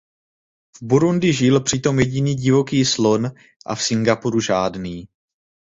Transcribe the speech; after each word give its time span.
V 0.77 0.83
Burundi 0.83 1.33
žil 1.33 1.61
přitom 1.61 1.99
jediný 1.99 2.35
divoký 2.35 2.85
slon 2.85 3.27
a 3.65 3.75
v 3.75 3.83
Singapuru 3.83 4.39
žádný. 4.39 5.07